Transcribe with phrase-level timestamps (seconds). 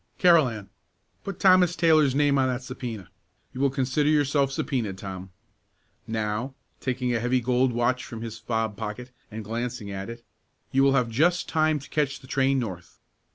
[0.17, 0.69] "Carolan,
[1.23, 3.09] put Thomas Taylor's name on that subpœna.
[3.53, 5.29] You will consider yourself subpœnaed, Tom.
[6.07, 10.25] Now," taking a heavy gold watch from his fob pocket and glancing at it,
[10.71, 12.97] "you will have just time to catch the train north."